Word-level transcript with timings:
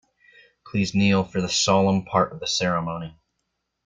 Please 0.65 0.95
kneel 0.95 1.23
for 1.23 1.41
the 1.41 1.47
solemn 1.47 2.03
part 2.05 2.33
of 2.33 2.39
the 2.39 2.47
ceremony. 2.47 3.19